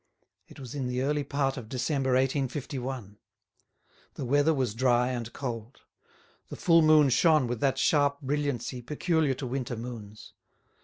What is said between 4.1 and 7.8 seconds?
The weather was dry and cold. The full moon shone with that